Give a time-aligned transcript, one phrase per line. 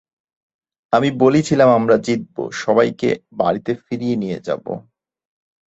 [0.93, 3.09] আমি বলেছিলাম, আমরা জিতবো এবং সবাইকে
[3.33, 4.65] বাড়িতে ফিরিয়ে নিয়ে যাব।